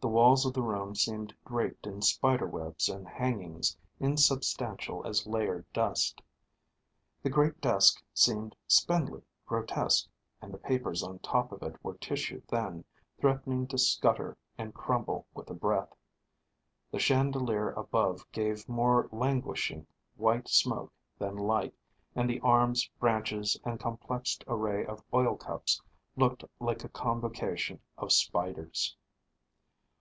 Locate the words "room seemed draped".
0.62-1.84